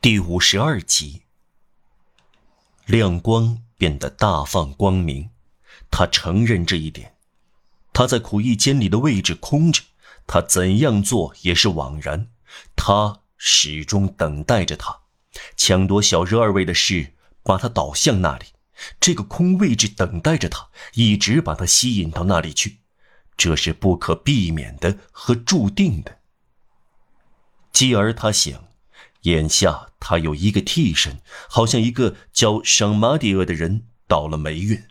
[0.00, 1.22] 第五十二集，
[2.86, 5.30] 亮光变得大放光明，
[5.90, 7.16] 他承认这一点。
[7.92, 9.82] 他在苦役监里的位置空着，
[10.24, 12.28] 他怎样做也是枉然。
[12.76, 15.00] 他始终等待着他，
[15.56, 18.46] 抢夺小热二位的事把他导向那里。
[19.00, 22.78] 这个空位置等待着他，一直把他吸引到那里去，
[23.36, 26.20] 这是不可避免的和注定的。
[27.72, 28.67] 继而他想。
[29.22, 34.84] 眼下他有一个替身，好像一个叫圣马蒂厄的人倒了霉运。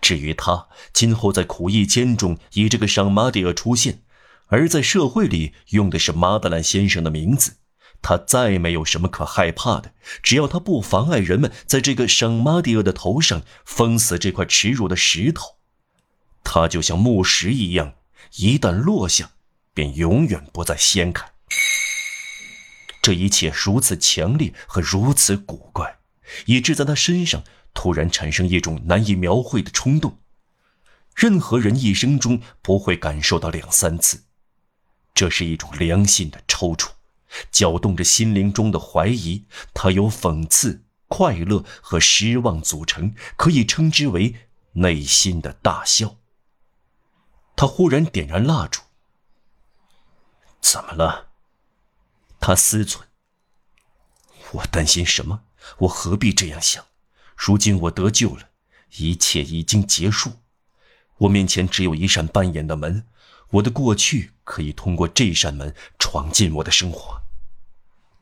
[0.00, 4.02] 至于他今后在苦役监中以这个圣马蒂厄出现，
[4.48, 7.54] 而在社会里用的是马德兰先生的名字，
[8.02, 9.94] 他再没有什么可害怕的。
[10.22, 15.56] 只要他不妨碍人们在这个圣马蒂厄的头上封死这块耻辱的石头，
[16.44, 17.94] 他就像木石一样，
[18.36, 19.30] 一旦落下，
[19.72, 21.31] 便永远不再掀开。
[23.02, 25.98] 这一切如此强烈和如此古怪，
[26.46, 27.42] 以致在他身上
[27.74, 30.20] 突然产生一种难以描绘的冲动。
[31.14, 34.22] 任何人一生中不会感受到两三次。
[35.12, 36.92] 这是一种良心的抽搐，
[37.50, 39.44] 搅动着心灵中的怀疑。
[39.74, 44.36] 它由讽刺、快乐和失望组成，可以称之为
[44.74, 46.16] 内心的大笑。
[47.56, 48.80] 他忽然点燃蜡烛。
[50.62, 51.31] 怎么了？
[52.44, 53.02] 他思忖
[54.50, 55.44] ：“我担心什么？
[55.78, 56.84] 我何必这样想？
[57.36, 58.48] 如今我得救了，
[58.96, 60.40] 一切已经结束。
[61.18, 63.06] 我面前只有一扇半掩的门，
[63.50, 67.22] 我的过去可以通过这扇门闯进我的生活。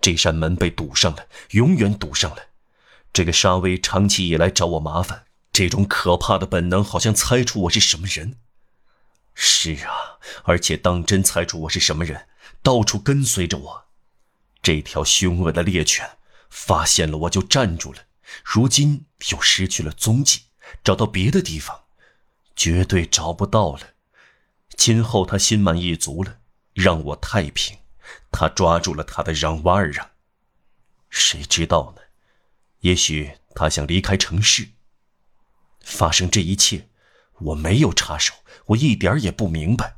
[0.00, 2.48] 这扇门被堵上了，永远堵上了。
[3.12, 8.36] 这个沙威长期以来找我麻烦，这种可怕的本能好像猜出我是什么人。
[9.32, 12.26] 是啊，而且当真猜出我是什么人，
[12.64, 13.84] 到处跟随着我。”
[14.62, 16.18] 这条凶恶的猎犬
[16.50, 18.02] 发现了我就站住了，
[18.44, 20.42] 如今又失去了踪迹，
[20.84, 21.84] 找到别的地方，
[22.54, 23.94] 绝对找不到了。
[24.76, 26.40] 今后他心满意足了，
[26.72, 27.78] 让我太平。
[28.30, 30.10] 他抓住了他的让瓦尔让，
[31.10, 32.02] 谁知道呢？
[32.80, 34.70] 也许他想离开城市。
[35.80, 36.88] 发生这一切，
[37.38, 38.34] 我没有插手，
[38.66, 39.96] 我一点也不明白。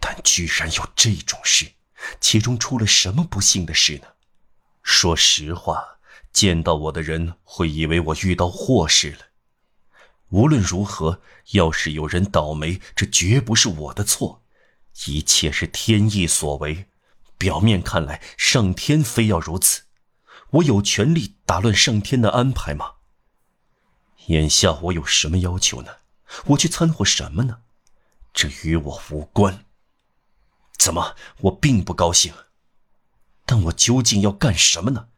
[0.00, 1.72] 但居然有这种事！
[2.20, 4.08] 其中出了什么不幸的事呢？
[4.82, 5.98] 说实话，
[6.32, 9.18] 见到我的人会以为我遇到祸事了。
[10.30, 11.20] 无论如何，
[11.52, 14.42] 要是有人倒霉，这绝不是我的错，
[15.06, 16.86] 一切是天意所为。
[17.38, 19.82] 表面看来，上天非要如此，
[20.50, 22.92] 我有权利打乱上天的安排吗？
[24.26, 25.96] 眼下我有什么要求呢？
[26.46, 27.58] 我去掺和什么呢？
[28.32, 29.66] 这与我无关。
[30.84, 31.16] 怎么？
[31.40, 32.34] 我并不高兴，
[33.46, 35.08] 但我究竟要干什么呢？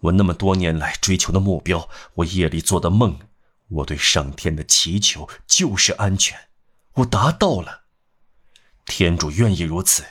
[0.00, 3.20] 我那么多年来追求的目标，我夜里做的梦，
[3.68, 6.48] 我对上天的祈求就是安全，
[6.94, 7.84] 我达到了。
[8.84, 10.02] 天主愿意如此，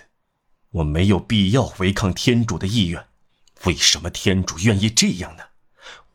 [0.71, 3.05] 我没有必要违抗天主的意愿。
[3.65, 5.43] 为什么天主愿意这样呢？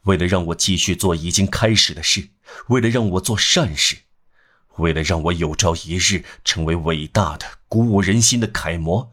[0.05, 2.31] 为了让我继续做已经开始的事，
[2.69, 3.99] 为了让我做善事。
[4.79, 9.13] 为了让我有朝一日成为伟大的、鼓舞人心的楷模，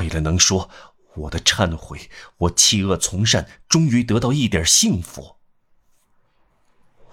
[0.00, 0.70] 为了能说
[1.14, 5.36] 我的忏悔，我弃恶从善，终于得到一点幸福，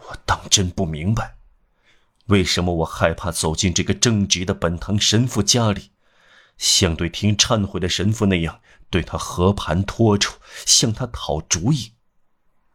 [0.07, 1.37] 我当真不明白，
[2.27, 5.91] 为什么我害怕走进这个正直的本堂神父家里，
[6.57, 11.93] 像对听忏悔的神父那样对他和盘托出，向他讨主意。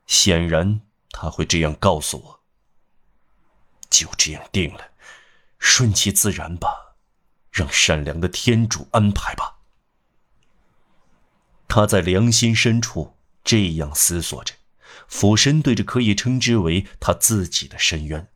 [0.07, 0.81] 显然，
[1.11, 2.36] 他会这样告诉我。
[3.97, 4.91] 就这样定了，
[5.59, 6.97] 顺其自然吧，
[7.51, 9.57] 让善良的天主安排吧。
[11.67, 14.55] 他在良心深处这样思索着，
[15.09, 18.29] 俯身对着可以称之为他自己的深渊。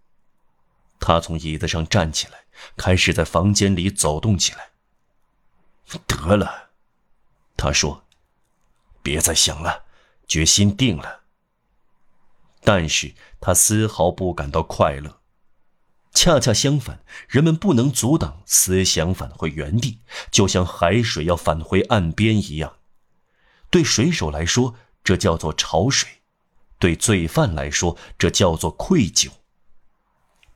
[0.99, 2.45] 他从椅子上站起来，
[2.77, 4.71] 开始在房间里走动起来。
[6.07, 6.71] 得了，
[7.57, 8.05] 他说
[9.03, 9.85] ：“别再想了，
[10.27, 11.21] 决心定了。”
[12.63, 15.20] 但是他丝毫不感到快乐。
[16.23, 20.01] 恰恰相反，人们不能阻挡思想返回原地，
[20.31, 22.77] 就像海水要返回岸边一样。
[23.71, 26.07] 对水手来说，这叫做潮水；
[26.79, 29.31] 对罪犯来说，这叫做愧疚。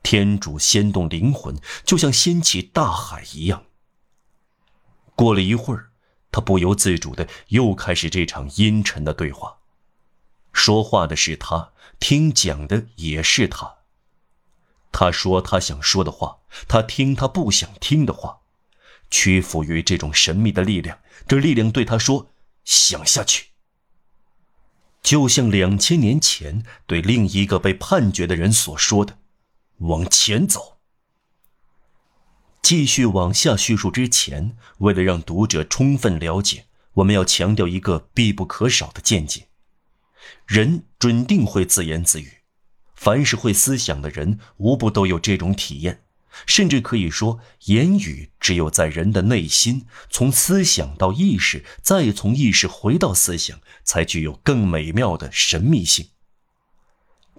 [0.03, 3.63] 天主掀动灵魂，就像掀起大海一样。
[5.15, 5.89] 过了一会儿，
[6.31, 9.57] 他不由自主的又开始这场阴沉的对话。
[10.53, 13.77] 说话的是他，听讲的也是他。
[14.97, 16.37] 他说他想说的话，
[16.69, 18.39] 他听他不想听的话，
[19.11, 20.99] 屈服于这种神秘的力量。
[21.27, 22.31] 这力量对他说
[22.63, 23.47] ：“想下去。
[25.03, 29.17] 就像两千年前对另一个被判决的人所说的
[29.79, 30.77] ：“往前走。”
[32.63, 39.49] 继续往下叙述之前，为了让读者充分了解，我们要强调一个必不可少的见解：
[40.45, 42.34] 人准定会自言自语，
[43.05, 46.01] 凡是会思想的人，无不都有这种体验。
[46.47, 56.09] 甚至可以说，言语只有在人的内心，从思想到意识，再从意识回到思想，才具有更美妙的神秘性。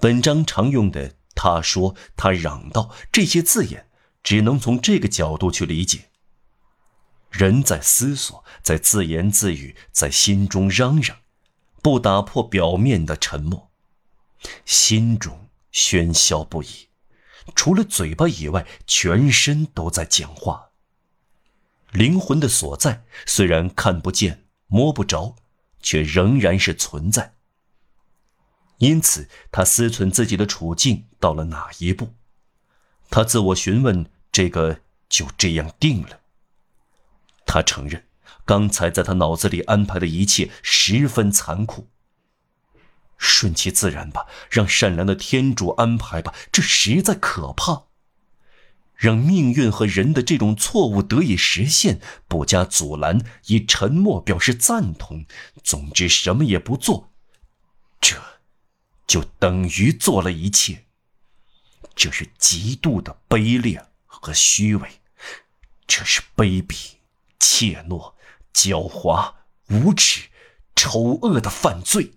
[0.01, 3.89] 本章常用的“他说”“他嚷道”这些字眼，
[4.23, 6.11] 只能从这个角度去理解：
[7.29, 11.17] 人在思索，在自言自语，在心中嚷嚷，
[11.83, 13.73] 不打破表面的沉默，
[14.65, 15.46] 心中
[15.77, 16.89] 喧嚣不已。
[17.55, 20.71] 除了嘴巴以外，全身都在讲话。
[21.93, 25.37] 灵魂的所在虽然看不见、摸不着，
[25.83, 27.35] 却仍然是存在。
[28.79, 32.15] 因此，他思忖自己的处境到了哪一步，
[33.11, 34.81] 他自我询问：这个
[35.11, 36.21] 就这样定了。
[37.45, 38.07] 他承认，
[38.47, 41.89] 刚才在他脑子里安排的一切十分残酷。
[43.19, 46.35] 顺其自然吧，让善良的天主安排吧。
[46.51, 47.85] 这实在可怕。
[48.95, 55.27] 让命运和人的这种错误得以实现，不加阻拦，以沉默表示赞同。
[55.63, 57.13] 总之，什么也不做，
[58.01, 58.17] 这，
[59.07, 60.87] 就等于做了一切。
[61.95, 64.89] 这是极度的卑劣和虚伪，
[65.87, 66.93] 这是卑鄙、
[67.39, 68.15] 怯懦、
[68.55, 69.35] 狡猾、
[69.69, 70.29] 无耻、
[70.75, 72.13] 丑恶的犯罪。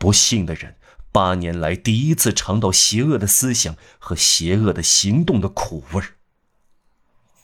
[0.00, 0.76] 不幸的人，
[1.12, 6.02] 八年来第一次尝到邪恶的思想和邪恶的行动的苦味。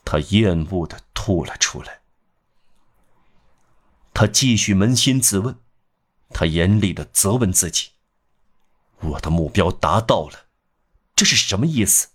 [0.06, 2.00] 他厌恶的吐了出来。
[4.14, 5.56] 他继续扪心自问，
[6.30, 7.90] 他严厉的责问自己
[9.00, 10.46] ：“我的目标达到了，
[11.14, 12.08] 这是什么意思？”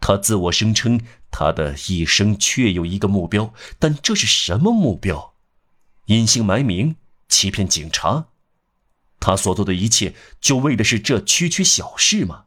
[0.00, 5.34] 他自我声称他的一生确有一个目标，但这是什么目标？
[6.04, 6.94] 隐姓埋名，
[7.28, 8.28] 欺骗警察？
[9.20, 12.44] 他所做的一切，就为的是这区区小事吗？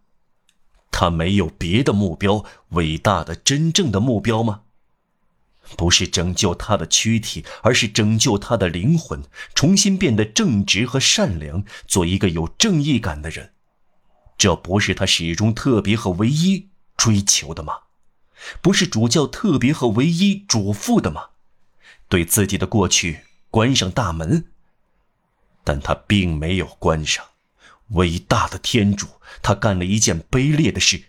[0.91, 4.61] 他没有别的目标，伟大的、真正的目标吗？
[5.77, 9.23] 不是拯救他的躯体，而是拯救他的灵魂，
[9.55, 13.53] 重新变得正直和善良，做一个有正义感的人。
[14.37, 17.73] 这不是他始终特别和唯一追求的吗？
[18.61, 21.27] 不是主教特别和唯一嘱咐的吗？
[22.09, 24.50] 对自己的过去关上大门。
[25.63, 27.25] 但他并没有关上。
[27.89, 29.07] 伟大的天主，
[29.41, 31.03] 他干了一件卑劣的事，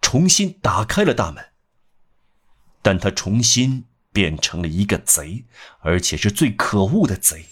[0.00, 1.44] 重新打开了大门。
[2.82, 5.44] 但他重新变成了一个贼，
[5.80, 7.46] 而且是最可恶的贼。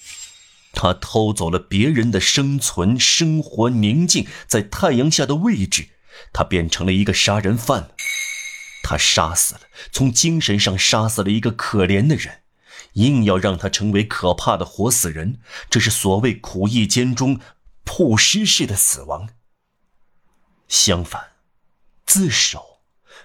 [0.73, 5.89] 他偷走了别人的生存、生活宁静在太阳下的位置。
[6.33, 7.91] 他变成了一个杀人犯。
[8.83, 12.43] 他杀死了，从精神上杀死了一个可怜的人。
[12.97, 15.39] 硬要让他成为可怕的活死人，
[15.71, 17.41] 这是所谓苦役监中
[17.85, 19.29] 曝尸式的死亡。
[20.67, 21.33] 相反，
[22.05, 22.81] 自首，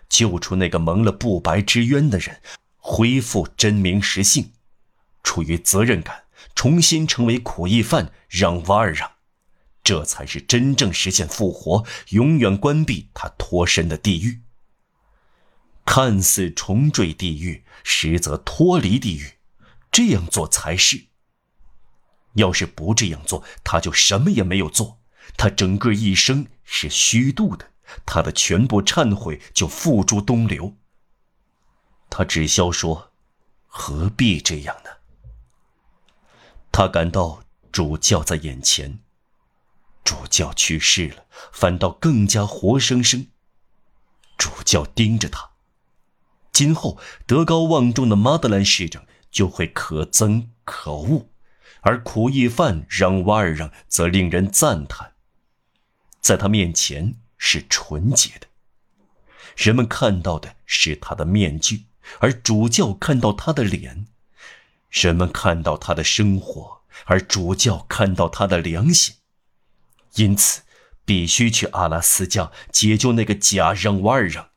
[0.08, 2.42] 救出那个蒙了不白之冤的人，
[2.78, 4.52] 恢复真名实姓，
[5.24, 9.14] 出于责任感，重新成为苦役犯，让瓦尔让，
[9.84, 14.42] 这才是真正实现复活，永远关闭他脱身的地狱。
[15.86, 19.32] 看似重坠地狱，实则脱离地狱。
[19.92, 21.06] 这样做才是。
[22.36, 25.00] 要是不这样做，他就什么也没有做。
[25.38, 27.72] 他整个一生是虚度的，
[28.06, 30.76] 他的全部忏悔就付诸东流。
[32.10, 33.12] 他只消说
[33.68, 34.90] ：“何必这样呢？”
[36.72, 39.00] 他感到主教在眼前，
[40.06, 43.28] 主教去世了，反倒更加活生生。
[44.38, 45.52] 主教盯着他，
[46.54, 49.06] 今后德高望重的马德兰市长。
[49.32, 51.30] 就会可憎可恶，
[51.82, 55.14] 而苦役犯让瓦尔让则令人赞叹。
[56.20, 58.48] 在他面前是纯洁的，
[59.56, 61.86] 人们看到的是他的面具，
[62.20, 64.06] 而主教看到他的脸；
[64.92, 69.16] 人们看到他的生活，而主教看到他的良心。
[70.16, 70.62] 因此，
[71.06, 74.50] 必须去阿拉斯加解救那个假让瓦尔让，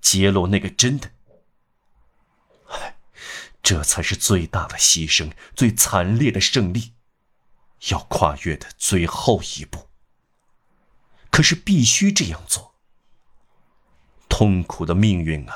[0.00, 1.12] 揭露那个真的。
[3.62, 6.94] 这才是最大的牺牲，最惨烈的胜利，
[7.90, 9.88] 要跨越的最后一步。
[11.30, 12.74] 可是必须这样做。
[14.28, 15.54] 痛苦的命运啊，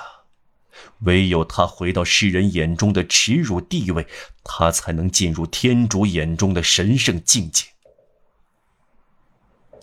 [1.01, 4.07] 唯有他回到世人眼中的耻辱地位，
[4.45, 7.67] 他才能进入天主眼中的神圣境界。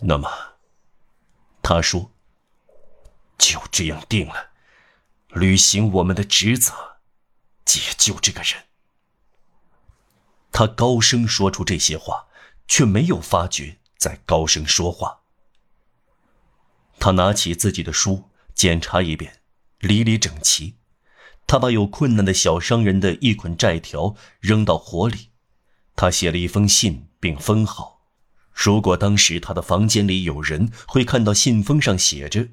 [0.00, 0.30] 那么，
[1.62, 2.12] 他说
[3.38, 4.50] ：“就这样定了，
[5.28, 6.91] 履行我们的职责，
[7.64, 8.64] 解救这个人。”
[10.52, 12.26] 他高声说出这些话，
[12.68, 15.20] 却没有发觉在高声说话。
[16.98, 19.40] 他拿起自己的书，检查一遍，
[19.78, 20.76] 理理整齐。
[21.46, 25.30] 他把有困难的小商人的一捆债条扔到火里。
[25.96, 28.02] 他写了一封信，并封好。
[28.52, 32.48] 如果当时他的房间里有人，会看到信封上写着：“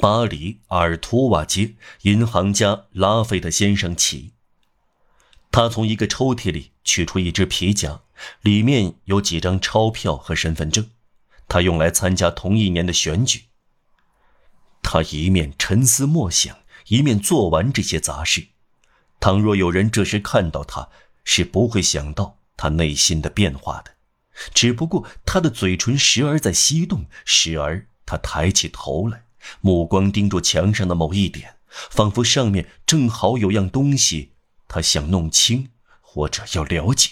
[0.00, 4.32] 巴黎尔图瓦街银行家拉菲特先生起。”
[5.52, 8.00] 他从一个抽屉里取出一只皮夹，
[8.40, 10.90] 里面有几张钞票和身份证，
[11.46, 13.44] 他用来参加同一年的选举。
[14.82, 16.56] 他一面沉思默想。
[16.88, 18.48] 一面做完这些杂事，
[19.20, 20.88] 倘若有人这时看到他，
[21.22, 23.92] 是不会想到他内心的变化的。
[24.52, 29.26] 只不过他的嘴唇时而在翕动，时而他抬起头来，
[29.60, 34.32] 目光盯住墙上的某一点，仿佛上面正好有样东西，
[34.68, 35.70] 他想弄清
[36.00, 37.10] 或者要了解。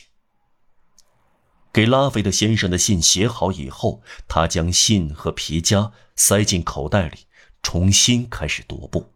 [1.73, 7.27] 给拉斐特先生的信写好以后，他将信和皮夹塞进口袋里，
[7.63, 9.13] 重新开始踱步。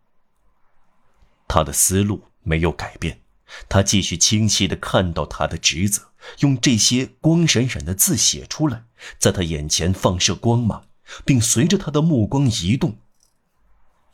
[1.49, 3.21] 他的思路没有改变，
[3.69, 8.85] 他继续清晰地看到他的职责，用这些光闪闪的字写出来，
[9.19, 10.87] 在他眼前放射光芒，
[11.25, 12.97] 并随着他的目光移动。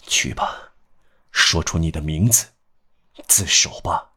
[0.06, 0.72] 去吧，
[1.30, 2.46] 说出你的名字，
[3.26, 4.12] 自首吧。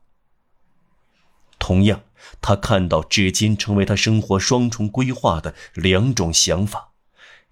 [1.60, 2.04] 同样，
[2.42, 6.92] 他看到至今成为他生活双重规划的两种想法：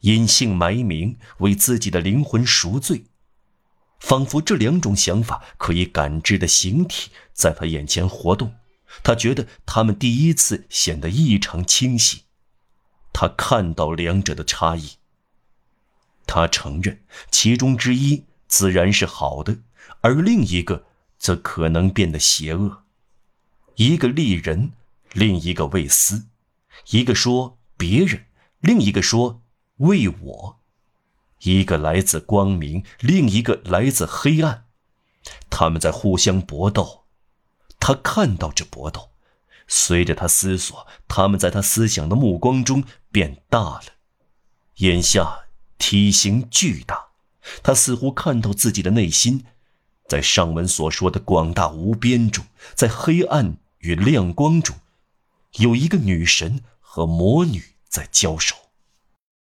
[0.01, 3.05] 隐姓埋名，为自己的灵魂赎罪。
[3.99, 8.55] 仿佛这两种想法可以感知的形体在他眼前活动，
[9.03, 12.23] 他觉得他们第一次显得异常清晰。
[13.13, 14.93] 他看到两者的差异。
[16.33, 19.57] 他承认其中之一自然是好的，
[19.99, 20.85] 而另一个
[21.19, 22.83] 则可能变得邪恶。
[23.75, 24.71] 一个利人，
[25.11, 26.27] 另一个为私；
[26.91, 28.27] 一个说别人，
[28.61, 29.41] 另一个说
[29.79, 30.59] 为我。
[31.39, 34.63] 一个来自光明，另一个来自黑暗，
[35.49, 37.03] 他们在互相搏斗。
[37.77, 39.09] 他看到这搏斗，
[39.67, 43.83] 随着他思索，他们在他思想的目光中变大了。
[44.75, 45.47] 眼下
[45.81, 47.07] 体型巨大，
[47.63, 49.43] 他似乎看到自己的内心，
[50.07, 52.45] 在上文所说的广大无边中，
[52.75, 54.75] 在黑暗与亮光中，
[55.53, 58.55] 有一个女神和魔女在交手。